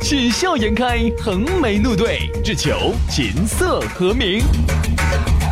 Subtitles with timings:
[0.00, 4.42] 喜笑颜开，横眉怒对，只求琴瑟和鸣。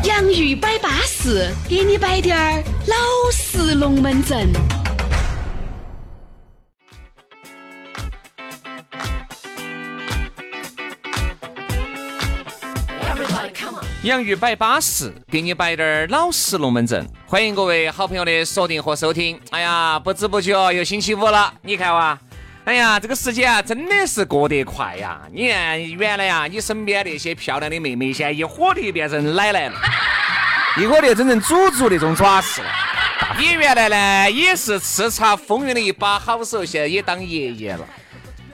[0.05, 2.97] 洋芋摆巴士，给你摆点儿老
[3.33, 4.53] 式龙门阵。
[14.03, 17.09] 洋芋摆巴适，给你摆点儿老实龙门阵。
[17.27, 19.41] 欢迎各位好朋友的锁定和收听。
[19.51, 22.19] 哎呀，不知不觉又星期五了，你看哇，
[22.65, 25.21] 哎呀，这个时间啊，真的是过得快呀！
[25.31, 29.75] 你看，原来呀，你身边那些漂亮的妹妹，现在一伙的变成奶奶了，
[30.79, 32.69] 一伙的整成祖祖那种爪式了。
[33.37, 37.85] 你原来呢，也是叱咤风云的一把好手，现在也当爷爷了。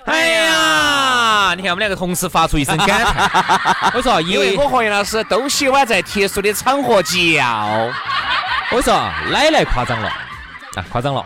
[0.06, 3.92] 哎呀，你看我们两个同时发出一声感叹。
[3.94, 7.14] 我说，因为我和杨老师都喜欢在特殊的场合叫。
[8.72, 8.92] 我说，
[9.30, 10.08] 奶奶夸张了
[10.74, 11.24] 啊，夸张了。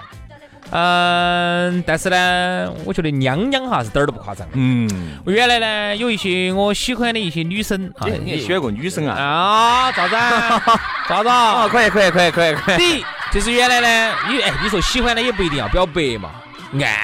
[0.77, 4.45] 嗯，但是呢，我觉得娘娘哈是点儿都不夸张。
[4.55, 4.91] 嗯，
[5.25, 9.15] 原来呢，有一些我喜欢的一些女生啊，你喜欢过女生啊？
[9.15, 10.15] 啊，咋子？
[11.09, 11.29] 咋子？
[11.29, 12.77] 啊，可以，可以，可以，可以，可以。
[12.79, 16.31] 第一，就是原来呢，你哎，你说喜欢的也不一定要表白嘛。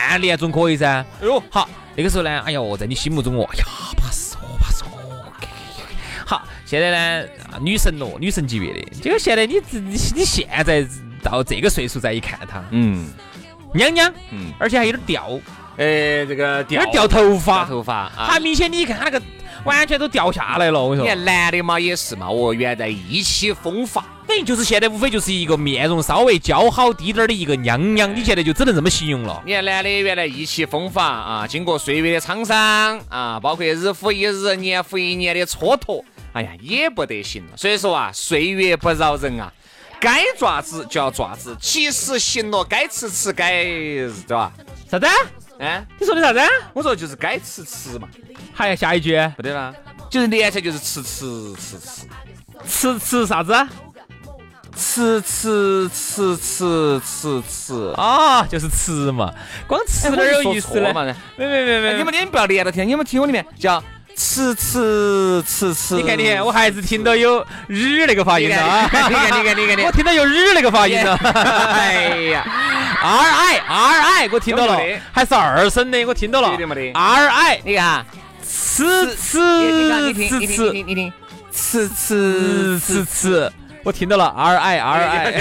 [0.09, 1.07] 暗恋总可以噻。
[1.21, 3.65] 哎呦，好，那个时候呢，哎呦，在你心目中哦，哎呀，
[3.97, 4.99] 怕死我，怕死我。
[6.27, 7.29] 好，现在呢，
[7.61, 8.81] 女神咯，女神级别的。
[9.01, 10.85] 结果现在你你你现在
[11.23, 13.07] 到这个岁数再一看她，嗯，
[13.75, 15.29] 娘娘，嗯，而且还有点掉，
[15.77, 19.23] 呃，这个掉掉头发，头发，还明显你看他那个。
[19.63, 21.05] 完全都掉下来了，我跟你说。
[21.05, 29.43] 你看男的嘛也是嘛，哦，原来意气风发，等于就是现在无非就是一个面容稍微姣好滴点儿的一个娘娘，你现在就只能这么形容了。
[29.45, 37.51] 你看男的原来意气风发啊，经过岁月的沧桑啊，包括日复一日、年复一年的蹉跎，哎呀，也不得行了。
[37.55, 39.53] 所以说啊，岁月不饶人啊，
[40.01, 44.51] 该爪子就要爪子，及时行乐，该吃吃，该对吧？
[44.91, 45.07] 啥子？
[45.59, 46.41] 哎，你说的啥子？
[46.73, 48.09] 我说就是该吃吃嘛。
[48.55, 49.15] 还要下一句？
[49.37, 49.75] 不对啦，
[50.09, 52.07] 就是连起来就是吃吃吃吃
[52.67, 53.55] 吃吃啥子？
[54.75, 59.31] 吃吃吃吃吃吃啊，就是吃嘛。
[59.67, 61.15] 光吃哪有意思呢？
[61.37, 63.83] 没没没没，你们你们不要连着听，你们听我里面叫
[64.17, 65.95] 吃吃吃吃。
[65.95, 68.89] 你看你看，我还是听到有日那个发音的啊。
[68.93, 71.17] 你看你看你看你，我听到有日那个发音了。
[71.25, 72.45] 哎呀。
[73.03, 74.79] R I R I，我听到了，
[75.11, 76.51] 还是二声的，我听到了。
[76.93, 78.05] R I，你看，
[78.47, 81.11] 吃吃吃吃，你听，
[81.51, 83.51] 吃吃吃吃，
[83.85, 84.27] 我听到了。
[84.37, 85.33] R I R I，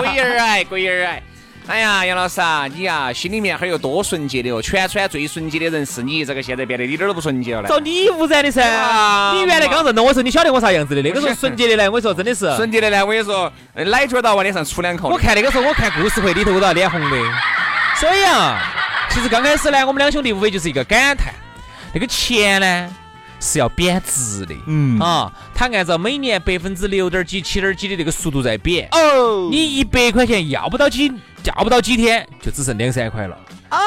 [0.00, 1.22] 鬼儿哎，鬼儿哎。
[1.68, 4.62] 哎呀，杨老师啊，你呀，心里面还有多纯洁的哦！
[4.62, 7.68] 全川最纯洁的人是你，这个现在变得一点都不纯洁了。
[7.68, 8.62] 找你污染的噻！
[9.34, 11.02] 你原来刚认到我时候，你晓得我啥样子的？
[11.02, 13.04] 那个时候纯洁的呢，我跟你说真的是纯洁的呢。
[13.04, 15.08] 我跟你说，奶卷到往脸上出两口。
[15.08, 17.16] 我看那个时候，我看故事会里头我都要脸红的。
[17.96, 18.62] 所以啊，
[19.10, 21.34] 其实刚开始呢，我们两兄弟无非就是一个感叹，
[21.92, 22.96] 那个钱呢
[23.46, 24.54] 是要贬值的。
[24.66, 28.88] 嗯啊，它按照每年百分之六点几、七点几的那个速度在贬。
[28.90, 31.12] 哦，你一百块钱要不到几？
[31.44, 33.78] 要不到几天，就只剩两三块了啊！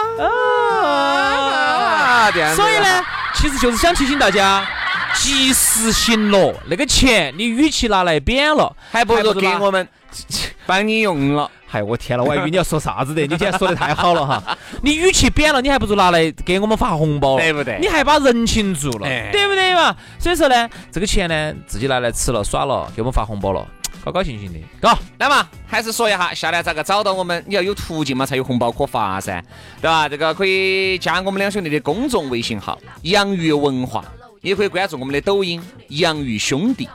[2.55, 3.03] 所以呢，
[3.35, 4.65] 其实就是想提醒大家，
[5.13, 6.55] 及时行乐。
[6.69, 9.85] 那个钱，你与其拿来贬了，还不如给我们
[10.69, 11.49] 帮你用了。
[11.65, 13.21] 嗨，我天了，我还以为你要说啥子的。
[13.25, 14.55] 你今天说的太好了哈！
[14.83, 17.79] 你语气贬了，你还不如拿来给我们发红包，对不对？
[17.81, 19.95] 你还把人情做了，对不对嘛？
[20.19, 23.67] 所以说呢，这个钱呢，自己拿来吃了耍了，给我们发红包了。
[24.05, 24.95] 高高兴兴的，高。
[25.17, 27.43] 那么还是说一下，下来咋个找到我们？
[27.47, 29.43] 你要有途径嘛，才有红包可发噻，
[29.81, 30.07] 对吧？
[30.07, 34.05] 这个可以加我们两兄弟的公众微信号“洋芋文化”，
[34.41, 35.59] 也可以关注我们的抖音
[35.89, 36.87] “洋芋兄弟”。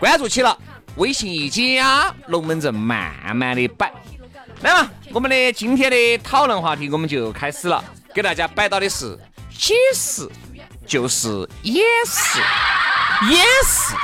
[0.00, 0.56] 关注起了，
[0.96, 3.92] 微信一加，龙门阵慢慢的摆。
[4.62, 7.82] 来嘛我们的今天的讨论话题，我们就开始了，
[8.14, 9.18] 给大家摆到的是
[9.56, 10.28] 解释，
[10.86, 11.28] 就是
[11.62, 12.40] 掩饰，
[13.30, 13.94] 掩饰。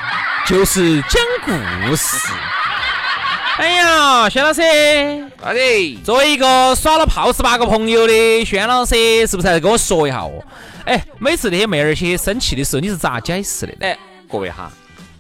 [0.47, 2.17] 就是讲故事。
[3.59, 4.63] 哎呀，轩老师，
[5.43, 5.97] 好的。
[6.05, 10.43] 作为一个耍了泡十八个朋友的轩老师，是不是还跟我说一下哦？
[10.85, 13.75] 哎，每次那些妹儿些生气的时候，你是咋解释的？
[13.81, 13.99] 哎，
[14.31, 14.71] 各位哈，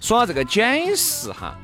[0.00, 1.54] 说到这个解释哈，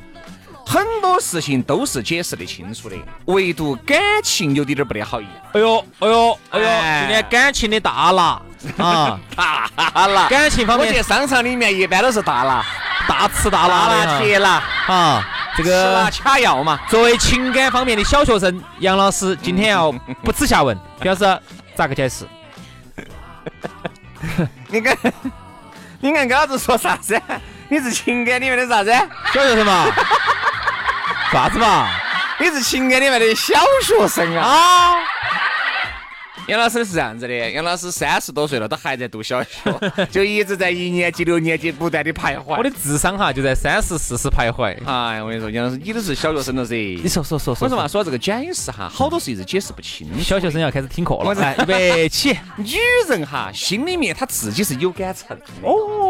[0.67, 2.97] 很多事情都是解释得清楚的，
[3.27, 5.27] 唯独感情有点点不得好意。
[5.53, 6.67] 哎呦，哎呦，哎呦，
[7.01, 8.43] 今天感情的大拿。
[8.79, 10.29] 啊， 大拿。
[10.29, 12.65] 感情方面我去商场里面一般都是大拿、
[13.09, 16.79] 大吃大大拿的铁拿、啊，这个卡药嘛。
[16.89, 19.91] 作为情感方面的小学生，杨老师 今天要
[20.23, 21.25] 不耻下问，表示
[21.75, 22.25] 咋个解释？
[24.71, 24.97] 你看，
[26.01, 27.21] 你看，跟老子说啥子？
[27.73, 28.91] 你是情感里面的啥子？
[29.33, 29.87] 小学生嘛，
[31.33, 31.89] 啥子嘛？
[32.39, 34.43] 你是情感里面的小学生啊！
[34.43, 34.95] 啊，
[36.49, 39.51] 杨老师是这样子的，杨老师三十多岁了，都还在读小学，
[40.13, 42.59] 就一直在一年级、六年级不断的徘徊。
[42.59, 44.77] 我的智商哈就在三十、四十徘徊。
[44.85, 46.77] 哎呀，我跟你说，杨老师，你都是小学生了噻。
[47.03, 50.07] 你说说说我说嘛，说这个解释哈，好多事一直解释不清。
[50.21, 52.37] 小学生要开始听课了，预备起。
[52.57, 52.77] 女
[53.09, 55.45] 人哈，心里面她自己是有杆秤的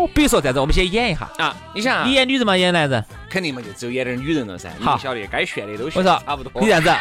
[0.02, 1.28] 哦，比如说这样子，我们先演一下。
[1.38, 1.54] 啊。
[1.74, 3.04] 你想啊，你演女人嘛，演男人？
[3.30, 4.70] 肯定嘛，就只有演点女人了噻。
[4.78, 6.50] 你好晓得，该炫的都我，说差不多。
[6.60, 6.92] 你这样子，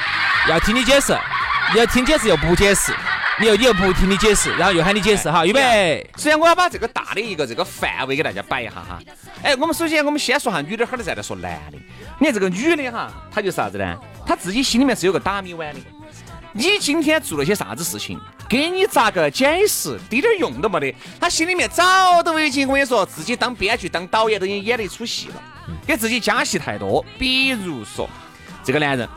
[0.50, 1.18] 要听你解释，
[1.74, 2.94] 你要听解释又不解释，
[3.40, 6.08] 你又你又不听你解释，然后又喊你解释，哈，预备。
[6.16, 9.00] 首先我要把这个大的一个这个范围给大家摆一下哈。
[9.44, 11.78] 哎，我们首先我们先说下女的，哈儿再来说男的。
[12.20, 13.98] 你看这个女的哈，她就是啥子呢？
[14.26, 15.80] 她自己心里面是有个打米碗的。
[16.54, 18.20] 你今天做了些啥子事情，
[18.52, 20.94] 给你咋个解释，滴点儿用都没得。
[21.22, 25.36] 他心里面早都已经，我跟你说，自己当编剧、当导演都已经演了一出戏了，
[25.88, 27.02] 给自己加戏太多。
[27.18, 28.10] 比如说，
[28.62, 29.08] 这个男人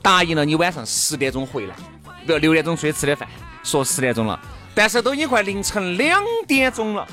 [0.00, 1.74] 答应了你晚上十点钟回来，
[2.24, 3.28] 比如六点钟出去吃的饭，
[3.64, 4.38] 说十点钟了，
[4.76, 7.04] 但是都已经快凌晨两点钟了。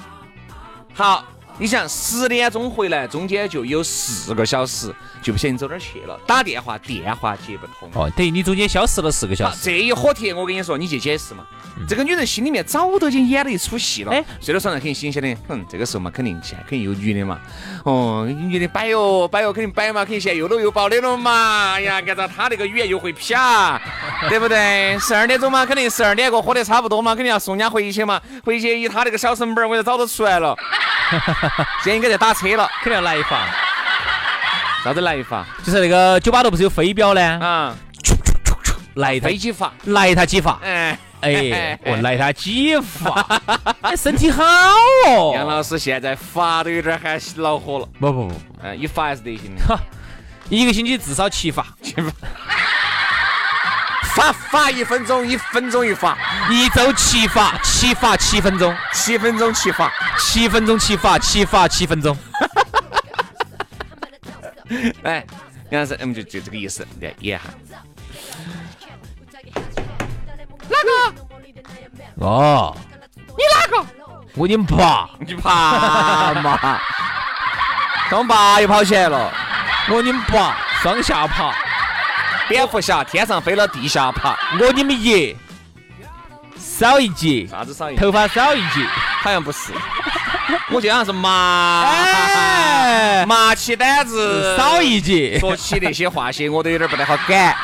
[0.94, 1.25] 好，
[1.60, 7.90] 你想十点钟回来，中间就有四个小时，就不晓得你走哪儿去了，打电话电话接不通。
[8.02, 9.58] 哦，等于你中间消失了四个小，时。
[9.62, 11.46] 这一火铁，我跟你说，你去解释嘛。
[11.88, 14.12] 这个女人心里面早都已经演了一出戏了。
[14.14, 17.38] 哎哎，睡到床上肯定心想的，哼，这个时候嘛，肯定现在肯定有女的嘛。
[17.84, 21.74] 哦，女的摆哟摆哟，肯定摆嘛，肯定现在又搂又抱的了嘛。
[21.74, 23.82] 哎呀，按照她那个语言又会啪，
[24.30, 24.98] 对不对？
[25.00, 28.22] 十二点钟嘛，肯定十二点过喝得差不多嘛，肯定要送人家回去嘛。
[28.46, 30.56] 回去以她那个小身板儿，我就早都出来了。
[31.84, 33.46] 现在应该在打车了，肯定要来一发，
[34.84, 35.46] 啥子来一发？
[35.64, 37.22] 就是那个酒吧头不是有飞镖呢？
[37.40, 37.76] 啊？
[38.96, 40.98] 来他飞机法，来他几发，哎。
[41.22, 43.26] 哎，我 来他几发，
[43.82, 45.34] 哎身体好哦。
[45.36, 48.34] 杨老师现在发都有点喊恼火了，不不不，
[48.64, 49.78] 嗯，一发还是得行的，哈，
[50.48, 51.70] 一个星期至少七发，发
[54.33, 56.18] 发一分钟，一分钟一发，
[56.50, 62.18] 一周七发，七发七分钟，七分钟七发，七分钟七发，七发七分钟。
[65.04, 65.25] 哎，
[65.71, 67.77] 杨老师，我们就就这个意思，来演一下。
[72.22, 72.75] 哦，
[73.38, 73.86] 你哪个？
[74.36, 76.80] 我你爸，你爬嘛，
[78.12, 79.31] 刚爸又跑起来了，
[79.89, 81.54] 我你爸，双下爬，
[82.50, 85.36] 蝙蝠侠天上飞了，地下爬，我你们爷，
[86.57, 87.96] 少一截，啥子少一？
[87.96, 88.84] 头发少一截。
[89.22, 89.72] 好像不是，
[90.72, 97.56] 我记得好像是麻，哎麻起胆子，少一截，说起那些话些，我都有点不太好赶。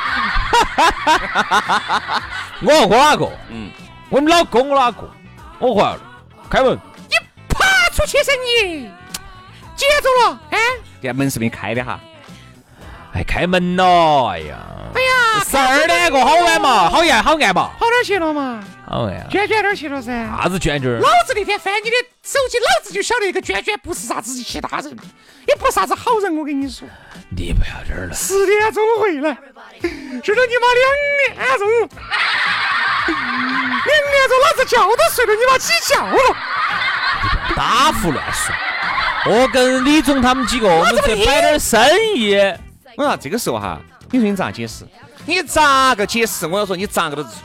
[2.61, 3.27] 我我哪个？
[3.49, 3.71] 嗯，
[4.09, 5.09] 我们老公我哪个？
[5.57, 5.99] 我坏了，
[6.47, 6.77] 开门。
[7.09, 7.15] 你
[7.49, 8.91] 爬出去噻你，
[9.75, 10.59] 接住了，哎，
[11.01, 11.99] 这门是没开的哈。
[13.15, 14.27] 哎，开门了！
[14.27, 14.57] 哎呀，
[14.93, 18.61] 哎呀，十二点过好晚嘛，好暗好暗嘛，跑哪儿去了嘛？
[18.85, 19.27] 好暗啊！
[19.31, 20.11] 娟娟哪儿去了噻？
[20.27, 20.99] 啥子卷卷儿？
[20.99, 24.93] 老子那天翻你的手机，老子就晓得一个娟娟不是啥子其他人，
[25.47, 26.35] 也不是啥子好人。
[26.35, 26.85] 我跟你说，
[27.29, 28.13] 你不要这儿了。
[28.13, 29.37] 十点钟回来，
[30.21, 31.69] 睡到你妈两点钟，
[33.07, 36.35] 两点钟老子觉都睡了，你妈起觉了。
[37.55, 38.53] 打胡乱说。
[39.27, 41.81] 我跟李总他们几个，我们去摆点生
[42.13, 42.35] 意。
[42.97, 43.79] 我说这个时候哈，
[44.11, 44.85] 你说你咋解释？
[45.25, 46.47] 你咋个解释？
[46.47, 47.39] 我要说你咋个都是错，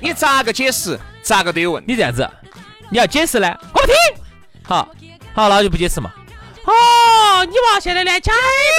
[0.00, 1.92] 你咋个解释，咋个都有问题。
[1.92, 2.28] 你这样子，
[2.90, 3.94] 你要解释呢，我不听。
[4.62, 4.88] 好，
[5.34, 6.12] 好，那就不解释嘛。
[6.64, 8.36] 哦，你娃现在连解释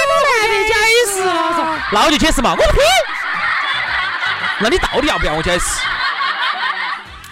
[0.08, 0.74] 都懒得解
[1.12, 2.80] 释了，那我就解释嘛，我不听。
[4.60, 5.80] 那你到底要不要我解释？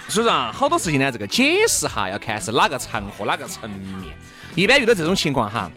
[0.09, 4.13] 所以说啊，好多事情呢，这个解释哈，要看是哪个场合、哪个层面。
[4.55, 5.71] 一般遇到这种情况哈，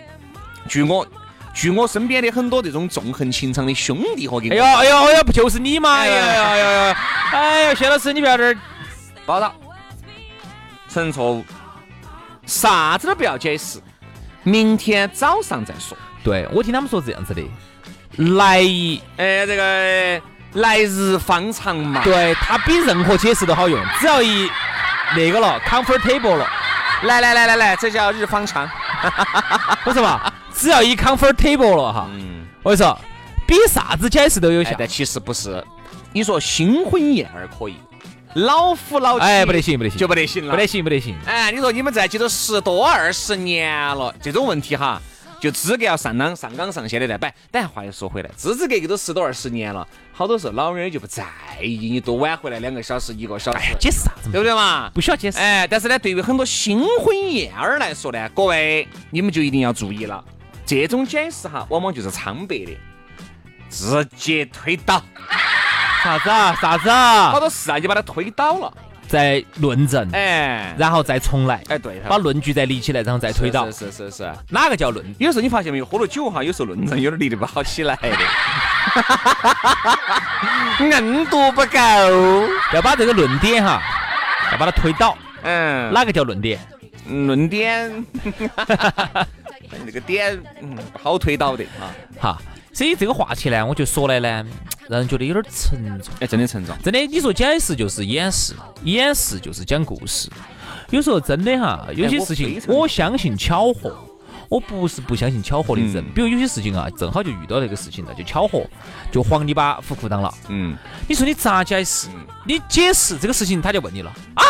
[0.68, 1.06] 据我
[1.54, 5.94] 据我身边的很多这种纵横情场的兄弟伙给我哎呦哎呦哎呦，不就是你吗？
[5.94, 6.96] 哎呀哎呀哎呀！
[7.32, 8.56] 哎呀，薛 老师，你不要这儿
[9.24, 9.54] 报道，
[10.88, 11.44] 承认错误，
[12.44, 13.80] 啥子都不要解释，
[14.42, 15.96] 明天早上再说。
[16.24, 17.42] 对我听他们说这样子的，
[18.36, 20.20] 来一哎，这个
[20.54, 22.02] 来日方长嘛。
[22.02, 24.50] 对他比任何解释都好用，只要一
[25.14, 26.50] 那个了，comfortable 了，
[27.02, 28.68] 来来来来来，这叫日方长。
[29.84, 30.32] 不是嘛？
[30.56, 32.98] 只要一 comfortable 了哈，嗯，我跟你说，
[33.46, 34.76] 比啥子解释都有效哎。
[34.78, 35.62] 但其实不是。
[36.12, 37.74] 你说新婚燕尔可以，
[38.34, 41.16] 老夫老妻，哎，不得行，不得行，就不得行了，不得行，不得行。
[41.26, 45.02] 哎，你说你们在一起都十多二十年了，这种问题哈，
[45.40, 47.34] 就资格要上纲上纲上线的来摆。
[47.50, 51.24] 但话又说回来，支支格格都十多二十年了，好多时候老人就不在
[51.60, 54.30] 意你多晚回来两个小时、一个小时，解释啥子？
[54.30, 54.88] 对不对嘛？
[54.94, 55.38] 不需要解释。
[55.38, 60.24] 哎，但是呢，对于很多新婚燕尔来说呢，各位你们就一定要注意了，
[60.66, 62.76] 这种解释哈，往往就是苍白的，
[63.68, 65.02] 直接推倒。
[66.02, 66.54] 啥子啊？
[66.60, 67.40] 啥子啊好啊？
[67.40, 68.72] 多事啊，就把它推倒了。
[69.06, 73.70] 再论证，哎，然后再重来，哎，对，把论据再立起来，然后再推倒。
[73.70, 74.32] 是是是是。
[74.48, 75.04] 哪个叫论？
[75.18, 78.08] 有时候你发现没有，喝了酒哈，有时候论证有点立得不好起来的，
[80.84, 81.78] 硬度不够。
[82.72, 83.80] 要把这个论点哈，
[84.52, 85.16] 要把它推倒。
[85.42, 86.58] 嗯，哪个叫论点？
[87.06, 88.04] 论点，
[89.84, 91.94] 那个点，嗯，好推倒的啊。
[92.18, 94.46] 哈，所以这个话题呢，我就说来呢，
[94.88, 96.12] 让人觉得有点沉重。
[96.20, 96.76] 哎，真的沉重。
[96.82, 100.28] 真的，你说解释就是掩饰，掩饰就是讲故事。
[100.90, 103.96] 有时候真的哈，有些事情我相信巧合，
[104.48, 105.96] 我不是不相信巧合的人。
[105.96, 108.64] 嗯比如有些事情啊，正好就遇到这个事情了，就巧合，
[109.10, 110.32] 就黄泥巴糊裤裆了。
[110.48, 110.76] 嗯，
[111.08, 112.08] 你说你咋解释？
[112.46, 114.44] 你解释这个事情，他就问你了啊！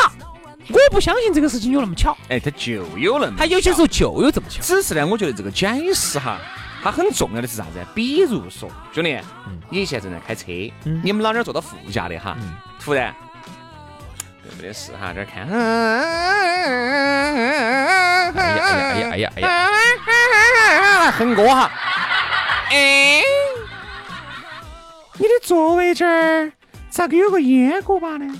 [0.68, 4.62] 我不相信这个事情有那么巧，哎，它就有那么，他有些时候就有这么巧。
[4.62, 6.38] 只是呢，我觉得这个解释哈，
[6.82, 7.70] 它很重要的是啥子？
[7.94, 9.18] 比如说，兄弟，
[9.68, 10.46] 你现在正在开车，
[10.84, 12.36] 嗯你们老娘坐到副驾的哈，
[12.82, 13.14] 突然。
[14.58, 15.54] 没得事哈，这儿看，哎
[18.34, 18.40] 呀哎
[18.92, 19.48] 呀哎呀哎呀哎呀！
[21.06, 21.70] 呀，哼歌哈，
[22.68, 23.22] 哎，
[25.14, 26.52] 你的座位这儿
[26.90, 28.34] 咋个有个烟锅巴呢？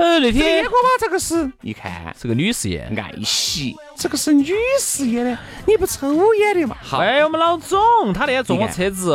[0.00, 2.90] 呃，那天烟锅巴这个是，一看是个女士烟。
[2.96, 6.74] 爱惜，这个是女士烟的，你不抽烟的嘛？
[6.80, 9.14] 好，哎，我们老总他那天坐我车子，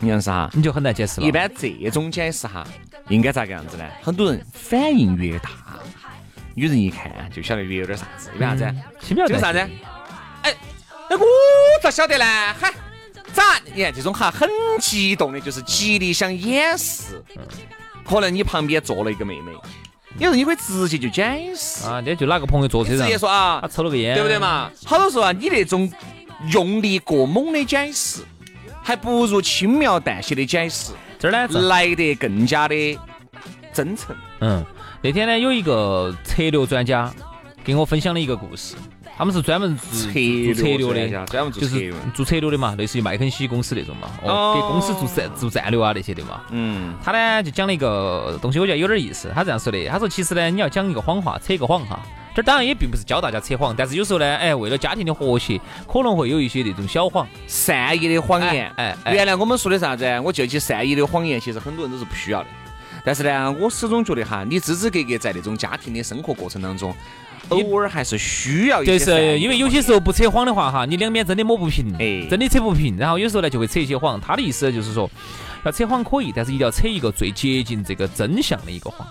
[0.00, 0.48] 你看啥？
[0.54, 1.26] 你就很难解释了。
[1.26, 2.66] 一般这种解释哈，
[3.10, 3.84] 应该咋个样子呢？
[4.02, 5.50] 很多人反应越大，
[6.54, 8.74] 女人一看就晓得越有点啥子，因为啥子？
[9.02, 9.58] 先不要就是啥子？
[10.40, 10.54] 哎，
[11.10, 11.26] 那我
[11.82, 12.24] 咋晓得呢？
[12.58, 12.72] 嗨，
[13.34, 13.60] 咋？
[13.74, 14.48] 你看这种哈很
[14.80, 17.22] 激动的，就是极力想掩饰。
[18.02, 19.52] 可能你旁边坐了一个妹妹，
[20.18, 24.38] 有时候你可以直接就解释，啊，那就哪个朋友坐车上，直接说啊他，抽了个烟，对不对？
[24.38, 24.70] 嘛？
[24.84, 25.90] 好多时候啊，你那种
[26.52, 28.22] 用力过猛的解释，
[28.82, 32.98] 还不如轻描淡写的解释这儿呢，正来得更加的
[33.74, 34.16] 真诚。
[34.40, 34.64] 嗯，
[35.02, 37.12] 那天呢有一个策略专家
[37.62, 38.74] 给我分享了一个故事，
[39.16, 46.42] 他们是专门做策略策略的，专门做就是做策略的嘛，类似于麦肯锡公司那种嘛，哦，哦给公司做战做战略啊那些的嘛。
[46.50, 49.30] 嗯他呢就讲了一个东西，我觉得有点意思。
[49.34, 51.98] 他这样说的，他说其实呢，你要讲一个谎话，扯一个谎哈。
[52.34, 55.58] 这当然也并不是教大家扯谎，但是有时候呢，哎，为了家庭的和谐，
[55.90, 57.26] 可能会有一些那种小谎。
[57.46, 60.04] 善意的谎言，哎哎哎原来我们说的啥子？
[60.22, 62.48] 我就起善意的谎言，其实很多人都是不需要的。
[63.06, 66.92] 但是呢，我始终觉得哈，你支支格格在那种家庭的生活过程当中，
[67.50, 69.04] 偶尔还是需要一些就。
[69.04, 74.20] 是因为有些时候不扯谎的话哈，你两边真的抹不平，哎真的扯不平，然后有时候呢就会扯一些谎。
[74.20, 75.08] 他的意思就是说，
[75.64, 79.06] 要扯谎可以，但是一定要扯一个最接近这个真相的一个谎。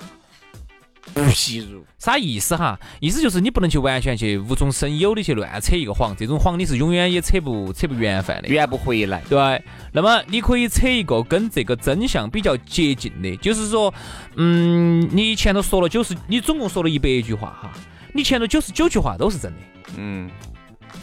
[1.16, 2.78] 不吸入，啥意思哈？
[3.00, 8.50] 意思就是你不能去完全去无中生有的去乱扯一个谎，这种谎你是永远也扯不扯不圆饭的。
[8.50, 9.24] 圆不回来。
[9.30, 13.94] 对，那么你可以扯一个跟这个真相比较接近的，就是说，
[14.36, 17.72] 嗯，你前头说了九十，你总共说了一百句话哈，
[18.14, 19.58] 你前头九十九句话都是真的，
[19.96, 20.30] 嗯，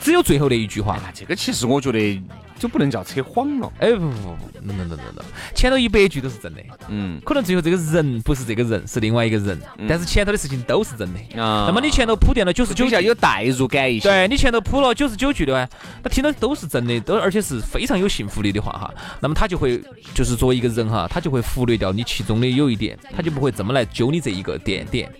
[0.02, 2.23] 只有最后的一句话哎，这个其实我觉得
[2.62, 3.73] 就不能叫扯谎了。
[3.81, 11.42] 哎不不不，no no no no no，前头一百句都是真的，嗯可能最后这个人不是这个人，是另外一个人，但是前头的事情都是真的。
[11.42, 14.09] 啊，那么你前头铺垫了九十九句，有代入感一些。
[14.09, 15.69] 对你前头铺了九十九句的话，
[16.04, 19.83] 他听到都是真的，都而且是非常有信服力的话哈，那么他就会
[20.14, 25.11] 就是作为一个人哈，他就会忽略掉你其中的有一点，他就不会这么来揪你这一个点点。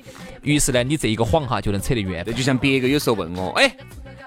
[0.43, 2.33] 于是呢，你这一个谎哈就能扯得圆这。
[2.33, 3.73] 就像别个有时候问我，哎，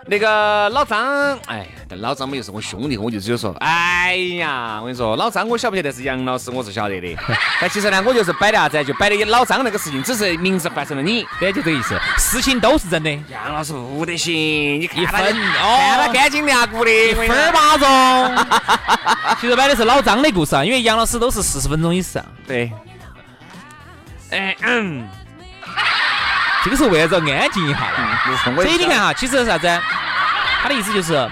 [0.08, 7.18] 那个老张，哎，但老张嘛又是我兄弟，我就只有说，哎呀，我跟你说，老张我晓不晓得是杨老师，我是晓得的。
[7.60, 11.26] 但其实呢，我就是摆的啥子，就摆的老张那个事情，只是名字换成了你。
[11.40, 18.46] 对，就这个意思，事情都是真的，杨老师不得行，你看一他看他干净亮骨的，一分儿八中。
[19.42, 22.72] 其实摆的是老张的故事啊，因为杨老师都是四十分钟以上，对。
[24.32, 25.08] 哎嗯，
[26.66, 28.38] 这个是为了安静一下的。
[28.44, 29.68] 所所以你看，哈，其实是啥子？
[30.64, 31.30] 他的意思就是，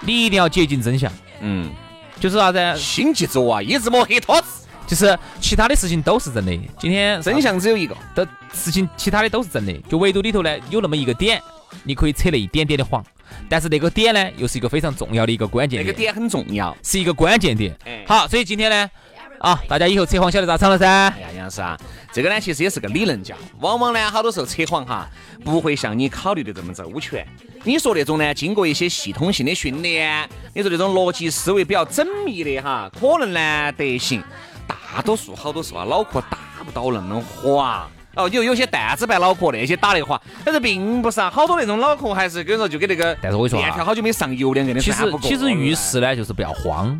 [0.00, 1.08] 你一定要接近真相，
[1.40, 1.70] 嗯，
[2.18, 2.76] 就是啥子？
[2.76, 6.52] 心急着啊，一直摸黑拖字，就是其他的事情都是真的。
[6.80, 7.96] 今天真相只有一个。
[8.16, 11.40] 的事情，其他的都是真的，就唯独里头呢有那么一个点，
[11.84, 13.04] 你可以扯那一点点的谎，
[13.48, 16.76] 但是那个点呢又是一个非常重要的一个关键点，那个点很重要。
[16.82, 18.04] 是一个关键点哎。
[18.08, 18.90] 好，所以今天呢，
[19.38, 20.86] 啊，大家以后扯谎晓得咋唱了噻。
[20.86, 21.78] 哎呀，杨老师啊，
[22.12, 25.08] 这个呢其实也是个理论教，往往呢好多时候扯谎哈，
[25.44, 27.26] 不会像你考虑的这么周全。
[27.64, 34.22] 你说那种呢，经过一些系统性的训练，你说那种逻辑思维比较缜密的哈，可能呢得行。
[34.66, 37.86] 大多数好多时候啊，脑壳打不到那么滑。
[38.14, 46.98] 哦，有有些蛋子牌脑壳那些打得滑，但是并不是啊，好多那种脑壳还是跟你说就跟那个，但是我说面条好久没上油两个的，其实其实遇事呢，就是不要慌，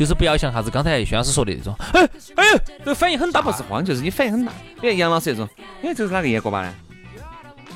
[0.00, 2.00] 就是不要像啥子刚才薛老师说的那种，哎
[2.36, 2.44] 哎，
[2.78, 4.52] 这个反应很大，不是慌，就是你反应很大。
[4.76, 5.46] 你看杨老师那种，
[5.82, 6.72] 你看这是哪个烟锅巴呢？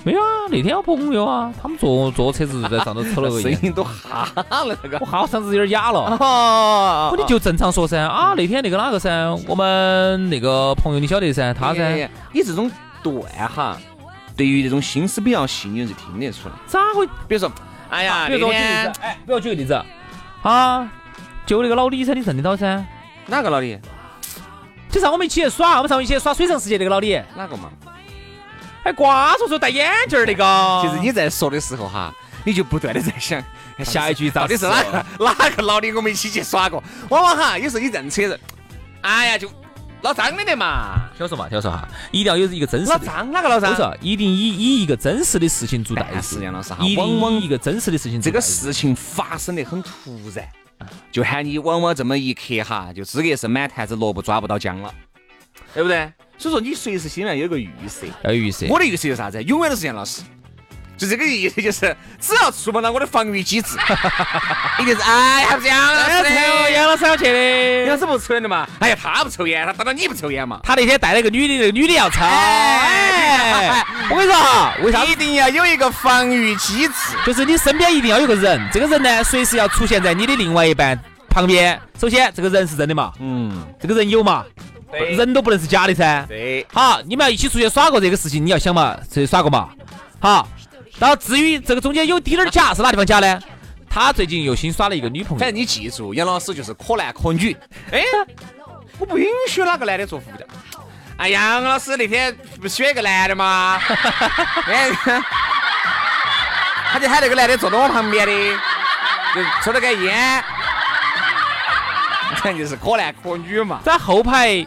[0.04, 6.16] 没有啊，那天我朋友啊，他们坐坐车子在上头抽了个烟，声音都哈了那个，我哈嗓子有点哑了。
[6.18, 9.10] 哦，你就正常说噻啊，那天那个哪个噻，
[9.46, 12.70] 我们那个朋友你晓得噻，他噻，你这种
[13.02, 13.22] 段
[13.54, 13.76] 哈，
[14.34, 16.54] 对于这种心思比较细腻是听得出来。
[16.66, 17.06] 咋会？
[17.28, 17.52] 比如说，
[17.90, 19.82] 哎呀，比如说举例子，哎，比如举个例子，
[20.40, 20.90] 啊，
[21.46, 22.84] 就那个老李噻，你认得到噻？
[23.26, 23.78] 哪个老李？
[24.90, 27.20] 就上我们一起去耍，我们上一起耍水上世界那个老李。
[27.36, 27.70] 哪个嘛？
[28.84, 33.42] 哎，瓜叔叔戴眼镜儿那个，其实你在说的时候哈，你就不断的在想
[33.84, 36.82] 下一句到底是哪个哪个老李我们一起去耍过？
[37.08, 38.40] 往往哈，有时候你认车人，
[39.00, 39.50] 哎呀，就
[40.02, 41.00] 老张的得嘛。
[41.16, 42.90] 听我说嘛，听我说哈，一定要有一个真实。
[42.90, 43.70] 老张哪个老张？
[43.70, 46.42] 我说一定以以一个真实的事情做代事。
[46.44, 50.46] 杨老师哈，往往一个真实的事情，这个事情发生的很突然，
[51.10, 54.94] 就喊你往往这么一刻哈，就资格是满坛子萝卜抓不到姜了，
[55.72, 56.12] 对不对？
[56.36, 58.66] 所以说，你随时心里面有个预设，要预设。
[58.68, 59.42] 我的预设是啥子？
[59.44, 60.22] 永远都是杨老师，
[60.96, 63.76] 就这个意思，就是只要触碰到我的防御机制，
[64.80, 66.72] 一定是哎，还不是杨老师？
[66.72, 68.66] 杨老师要去的，杨老师不抽烟的嘛？
[68.78, 70.60] 哎呀，他不抽烟，他当然你不抽烟嘛？
[70.62, 72.20] 他那天带了个女的，那个女的要抽。
[72.22, 76.94] 哎，我跟你说哈，为啥一定要有一个防御机制？
[77.26, 80.98] 就是你身边一定要有个人，这个人呢，随时要出现在你的另外一半
[81.28, 81.80] 旁边。
[82.00, 83.12] 首先，这个人是真的嘛？
[83.20, 84.44] 嗯，这个人有嘛？
[85.16, 86.24] 人都不能是假的噻。
[86.28, 89.68] 对，好，你们要一起出去耍过这个事情，你要想嘛，出去耍过嘛。
[90.20, 90.48] 好，
[90.98, 93.40] 然后至于这个中间有滴点儿假，是哪地方假呢？
[93.90, 95.38] 他最近又新耍了一个女朋友。
[95.38, 97.56] 反正你记住，杨老师就是可男可女。
[97.92, 98.02] 哎，
[98.98, 100.44] 我不允许哪个男的坐副驾。
[101.16, 103.78] 哎，杨老师那天不选一个男的吗？
[106.92, 108.32] 他就喊那个男的坐到我旁边的，
[109.34, 110.44] 就抽了个烟。
[112.36, 113.80] 反正就是可男可女嘛。
[113.84, 114.66] 在后排。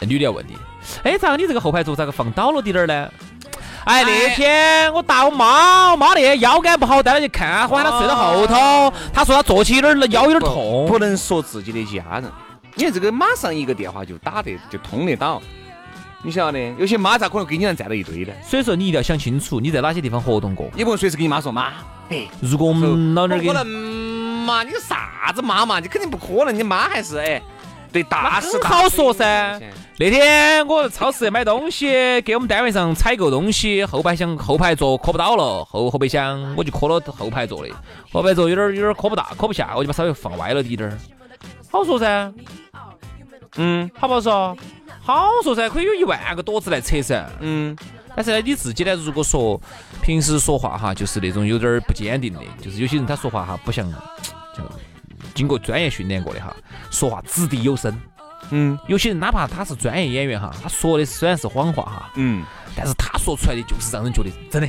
[0.00, 0.56] 女的要问你，
[1.04, 3.10] 哎，咋个你这个后排座咋个放倒了滴点儿呢？
[3.86, 10.86] 哎，那天我打我妈，我妈那天腰杆不好，带她去看，我喊她睡到后头，她说她坐起有点腰有点痛。
[10.88, 12.24] 不能说自己的家人，
[12.74, 15.40] 因为这个马上一个电话就打得就通得到。
[16.22, 18.32] 你晓得，有些妈咋可能跟你俩站到一堆的？
[18.44, 20.68] 所以说你一定要想清楚，你在哪些地方活动过。
[20.74, 21.72] 你不能随时跟你妈说妈，
[22.08, 23.72] 哎，如果我们老点儿给，不可能
[24.44, 24.64] 嘛？
[24.64, 25.78] 你啥子妈嘛？
[25.78, 27.40] 你肯定不可能，你妈还是哎。
[27.96, 29.58] 对，大事好说噻。
[29.98, 37.74] 那天我超市买东西，给我们单位上采购东西，后排箱后排座磕不到了，后后备箱我就磕了后排座的，
[38.12, 40.98] 后排座有点有点磕不大，磕不下，我就把稍微放歪了滴点儿。
[41.70, 42.30] 好说噻，
[43.56, 44.54] 嗯，好不好说？
[45.00, 47.74] 好说噻，可以有一万个多子来扯噻，嗯。
[48.14, 49.60] 但是呢，你自己呢，如果说
[50.02, 53.90] 平时说话哈，就是那种有点不坚定的，就是有些人他说话哈，不像
[54.54, 54.62] 就。
[55.36, 56.56] 经过专业训练过的哈，
[56.90, 57.96] 说话掷地有声。
[58.50, 62.44] 嗯，有些人哪怕他是专业演员哈，他说的虽然是谎话哈，嗯，
[62.74, 64.68] 但是他说出来的就是让人觉得真的，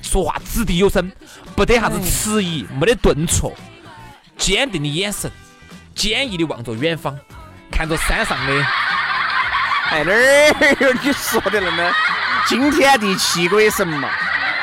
[0.00, 1.10] 说话掷地有声，
[1.56, 3.52] 不得啥子迟疑，没得顿挫，
[4.36, 5.30] 坚定的眼神，
[5.94, 7.18] 坚毅的望着远方，
[7.70, 8.66] 看着山上的，
[9.90, 11.92] 哎哪儿有你说的那么
[12.46, 14.08] 惊天地泣鬼神嘛，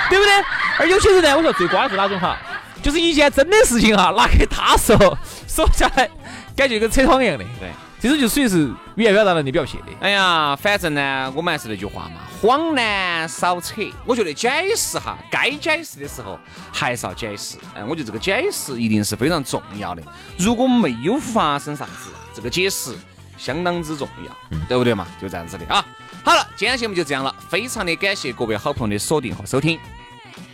[0.09, 0.31] 对不对？
[0.77, 2.37] 而有些人呢，我说最瓜的是哪种哈？
[2.81, 4.95] 就是一件真的事情哈， 拿给他说，
[5.47, 6.09] 说下来
[6.55, 7.43] 感觉跟扯谎一样的。
[7.59, 9.87] 对，这种就属于是语言表达能力比较撇的。
[9.99, 13.81] 哎呀，反正呢，我们还是那句话嘛，谎呢少扯。
[14.05, 16.39] 我觉得解释哈，该解释的时候
[16.71, 17.57] 还是要解释。
[17.75, 20.01] 哎，我觉得这个解释一定是非常重要的。
[20.37, 22.95] 如果没有发生啥子，这个解释
[23.37, 25.05] 相当之重要，对不对嘛？
[25.21, 25.85] 就这样子的啊。
[26.23, 29.79] 好了，今天节目就这样了，非常的感谢各位好朋友的锁定和收听。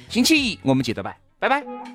[0.09, 1.92] 星期一我们接着拜，拜拜。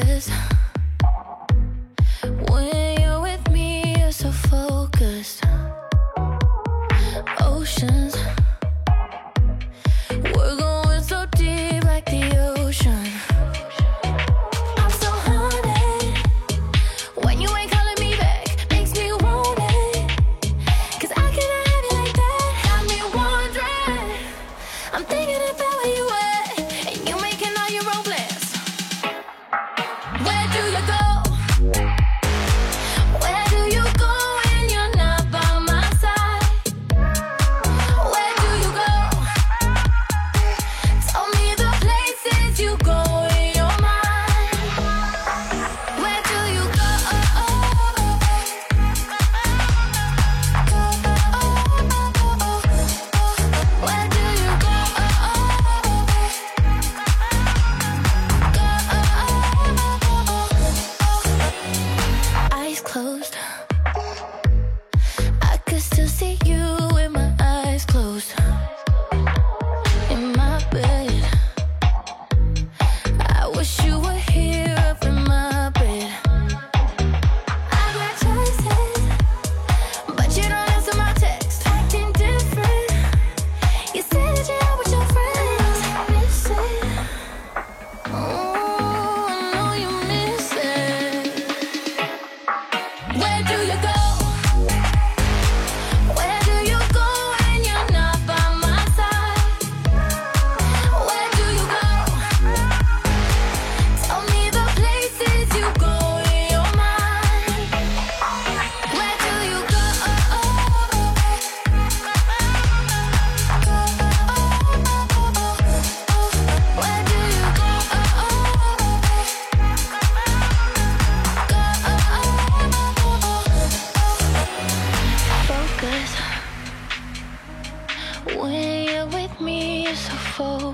[0.00, 0.57] Cause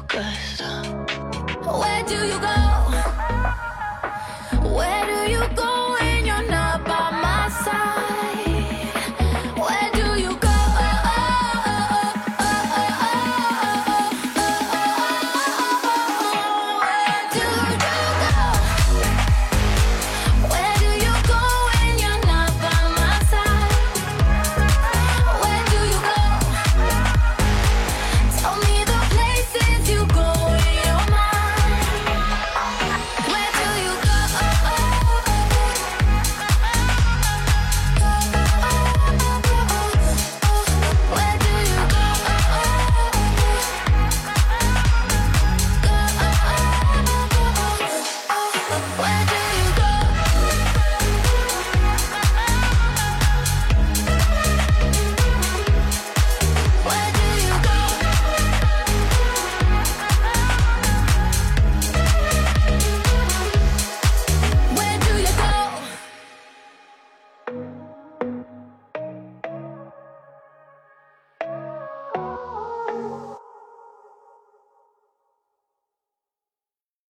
[0.08, 0.43] good.